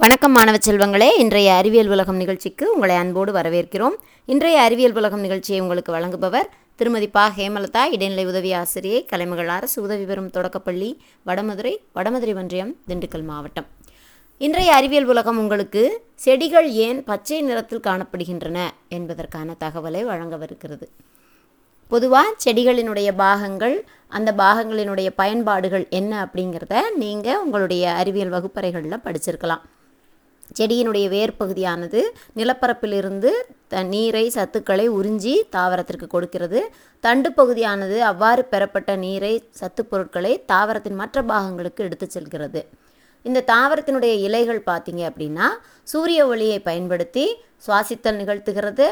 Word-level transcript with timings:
வணக்கம் 0.00 0.32
மாணவ 0.32 0.56
செல்வங்களே 0.66 1.06
இன்றைய 1.22 1.48
அறிவியல் 1.54 1.90
உலகம் 1.94 2.16
நிகழ்ச்சிக்கு 2.16 2.64
உங்களை 2.74 2.94
அன்போடு 2.96 3.32
வரவேற்கிறோம். 3.32 3.96
இன்றைய 4.28 4.60
அறிவியல் 4.60 4.94
உலகம் 5.00 5.20
நிகழ்ச்சியை 5.20 5.58
உங்களுக்கு 5.60 5.92
வழங்குபவர் 5.92 6.48
திருமதி 6.78 7.08
பா. 7.08 7.24
ஹேமலதா 7.36 7.82
இடைநிலை 7.94 8.24
உதவி 8.26 8.50
ஆசிரியை 8.52 9.00
கலைமகள் 9.10 9.50
அரசு 9.56 9.76
உதவி 9.82 10.04
பெறும் 10.04 10.30
தொடக்கப்பள்ளி 10.30 10.88
வடமதுரை 11.26 11.74
வடமதுரை 11.98 12.34
ஒன்றியம் 12.42 12.72
திண்டுக்கல் 12.88 13.26
மாவட்டம். 13.30 13.66
இன்றைய 14.40 14.70
அறிவியல் 14.74 15.04
உலகம் 15.04 15.38
உங்களுக்கு 15.38 15.82
செடிகள் 16.24 16.68
ஏன் 16.86 17.04
பச்சை 17.10 17.40
நிறத்தில் 17.40 17.84
காணப்படுகின்றன 17.88 18.64
என்பதற்கான 18.88 19.56
தகவலை 19.64 20.02
வழங்கவிருக்கிறது. 20.12 20.88
பொதுவாக 21.90 22.34
செடிகளினுடைய 22.44 23.08
பாகங்கள் 23.22 23.76
அந்த 24.18 24.32
பாகங்களினுடைய 24.42 25.10
பயன்பாடுகள் 25.20 25.86
என்ன 26.00 26.12
அப்படிங்கிறத 26.24 26.82
நீங்கள் 27.04 27.40
உங்களுடைய 27.44 27.84
அறிவியல் 28.00 28.34
வகுப்பறைகளில் 28.36 29.04
படிச்சிருக்கலாம். 29.06 29.62
செடியினுடைய 30.58 31.06
வேர் 31.14 31.38
பகுதியானது 31.40 32.00
நிலப்பரப்பிலிருந்து 32.38 33.30
த 33.72 33.82
நீரை 33.92 34.24
சத்துக்களை 34.36 34.86
உறிஞ்சி 34.98 35.34
தாவரத்திற்கு 35.56 36.06
கொடுக்கிறது. 36.14 36.60
தண்டு 37.04 37.28
பகுதியானது 37.38 37.98
அவ்வாறு 38.10 38.44
பெறப்பட்ட 38.52 38.96
நீரை 39.04 39.34
சத்து 39.60 39.84
பொருட்களை 39.84 40.32
தாவரத்தின் 40.52 41.00
மற்ற 41.02 41.22
பாகங்களுக்கு 41.32 41.84
எடுத்து 41.88 42.08
செல்கிறது. 42.16 42.62
இந்த 43.28 43.44
தாவரத்தினுடைய 43.52 44.12
இலைகள் 44.26 44.60
பார்த்தீங்க 44.70 45.02
அப்படின்னா 45.10 45.48
சூரிய 45.92 46.20
ஒளியை 46.32 46.58
பயன்படுத்தி 46.68 47.24
சுவாசித்தல் 47.66 48.18
நிகழ்த்துகிறது 48.20 48.86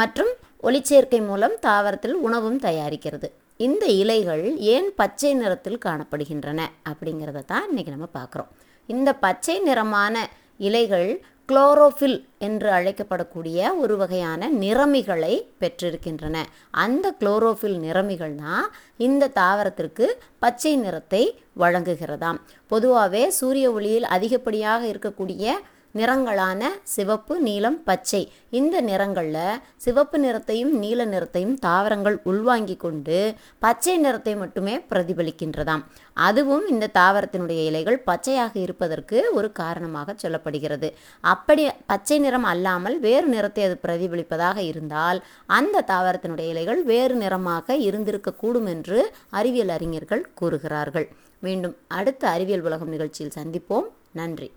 மற்றும் 0.00 0.30
ஒளிச்சேர்க்கை 0.68 1.20
மூலம் 1.30 1.56
தாவரத்தில் 1.66 2.16
உணவும் 2.26 2.60
தயாரிக்கிறது. 2.66 3.28
இந்த 3.66 3.84
இலைகள் 4.02 4.44
ஏன் 4.74 4.88
பச்சை 5.00 5.32
நிறத்தில் 5.34 5.82
காணப்படுகின்றன 5.84 6.60
அப்படிங்கிறத 6.90 7.44
தான் 7.52 7.66
இன்றைக்கி 7.70 7.92
நம்ம 7.96 8.08
பார்க்குறோம். 8.18 8.50
இந்த 8.88 9.10
பச்சை 9.24 9.54
நிறமான 9.68 10.16
இலைகள் 10.56 11.22
குளோரோஃபில் 11.52 12.24
என்று 12.38 12.70
அழைக்கப்படக்கூடிய 12.70 13.76
ஒரு 13.78 13.96
வகையான 13.96 14.48
நிறமிகளை 14.48 15.50
பெற்றிருக்கின்றன. 15.60 16.36
அந்த 16.70 17.14
குளோரோஃபில் 17.20 17.76
நிறமிகள் 17.78 18.34
தான் 18.34 18.66
இந்த 18.96 19.28
தாவரத்திற்கு 19.28 20.06
பச்சை 20.38 20.76
நிறத்தை 20.76 21.40
வழங்குகிறதாம். 21.58 22.38
பொதுவாகவே 22.66 23.30
சூரிய 23.30 23.72
ஒளியில் 23.72 24.02
அதிகப்படியாக 24.02 24.86
இருக்கக்கூடிய 24.86 25.52
நிறங்களான 25.98 26.70
சிவப்பு 26.94 27.34
நீலம் 27.46 27.78
பச்சை. 27.88 28.20
இந்த 28.58 28.76
நிறங்களில் 28.88 29.60
சிவப்பு 29.84 30.18
நிறத்தையும் 30.24 30.72
நீல 30.82 31.06
நிறத்தையும் 31.06 31.54
தாவரங்கள் 31.66 32.16
உள்வாங்கி 32.30 32.76
கொண்டு 32.76 33.18
பச்சை 33.64 33.94
நிறத்தை 33.96 34.34
மட்டுமே 34.42 34.74
பிரதிபலிக்கின்றதாம். 34.90 35.82
அதுவும் 36.26 36.64
இந்த 36.72 36.90
தாவரத்தினுடைய 36.98 37.60
இலைகள் 37.70 37.98
பச்சையாக 38.08 38.54
இருப்பதற்கு 38.64 39.18
ஒரு 39.38 39.50
காரணமாக 39.62 40.16
சொல்லப்படுகிறது. 40.22 40.90
அப்படி 41.34 41.64
பச்சை 41.86 42.18
நிறம் 42.18 42.46
அல்லாமல் 42.52 42.98
வேறு 43.00 43.26
நிறத்தை 43.26 43.64
அது 43.64 43.78
பிரதிபலிப்பதாக 43.86 44.58
இருந்தால் 44.70 45.20
அந்த 45.58 45.84
தாவரத்தினுடைய 45.92 46.48
இலைகள் 46.54 46.82
வேறு 46.92 47.14
நிறமாக 47.14 47.76
இருந்திருக்கக்கூடும் 47.88 48.68
என்று 48.74 49.00
அறிவியல் 49.30 49.74
அறிஞர்கள் 49.78 50.24
கூறுகிறார்கள். 50.34 51.08
மீண்டும் 51.42 51.76
அடுத்த 51.98 52.22
அறிவியல் 52.28 52.66
உலகம் 52.68 52.94
நிகழ்ச்சியில் 52.96 53.36
சந்திப்போம். 53.38 53.88
நன்றி. 54.12 54.48